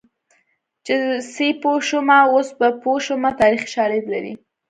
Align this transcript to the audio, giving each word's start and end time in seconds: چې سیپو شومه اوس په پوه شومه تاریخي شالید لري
چې 0.85 0.95
سیپو 1.33 1.71
شومه 1.87 2.19
اوس 2.31 2.47
په 2.59 2.67
پوه 2.81 2.97
شومه 3.05 3.29
تاریخي 3.41 3.69
شالید 3.75 4.05
لري 4.13 4.33